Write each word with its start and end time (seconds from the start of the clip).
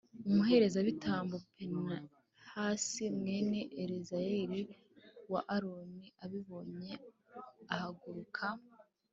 umuherezabitambo 0.27 1.35
pinehasi, 1.53 3.03
mwene 3.17 3.59
eleyazari 3.81 4.61
wa 5.31 5.41
aroni 5.55 6.07
abibonye, 6.23 6.93
ahaguruka. 7.73 8.45